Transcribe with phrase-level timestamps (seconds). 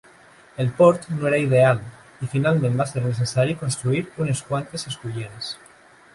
[0.61, 1.83] El port no era ideal,
[2.27, 5.55] i finalment va ser necessari construir unes quantes esculleres.